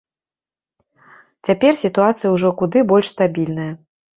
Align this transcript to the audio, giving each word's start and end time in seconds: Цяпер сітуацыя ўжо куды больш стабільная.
Цяпер 1.49 1.73
сітуацыя 1.83 2.29
ўжо 2.37 2.53
куды 2.63 2.85
больш 2.93 3.07
стабільная. 3.19 3.71